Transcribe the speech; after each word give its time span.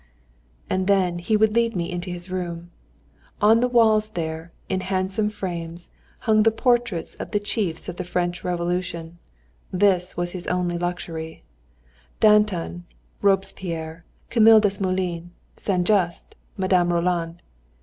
And 0.67 0.87
then 0.87 1.19
he 1.19 1.37
would 1.37 1.53
lead 1.53 1.75
me 1.75 1.91
into 1.91 2.09
his 2.09 2.31
room. 2.31 2.71
On 3.39 3.59
the 3.59 3.67
walls 3.67 4.09
there, 4.09 4.51
in 4.67 4.81
handsome 4.81 5.29
frames, 5.29 5.91
hung 6.21 6.41
the 6.41 6.49
portraits 6.49 7.13
of 7.17 7.29
the 7.29 7.39
chiefs 7.39 7.87
of 7.87 7.97
the 7.97 8.03
French 8.03 8.43
Revolution 8.43 9.19
this 9.71 10.17
was 10.17 10.31
his 10.31 10.47
only 10.47 10.79
luxury 10.79 11.43
Danton, 12.19 12.85
Robespierre, 13.21 14.03
Camille 14.31 14.59
Desmoulins, 14.61 15.29
Saint 15.57 15.85
Juste, 15.87 16.33
Madame 16.57 16.91
Roland. 16.91 17.39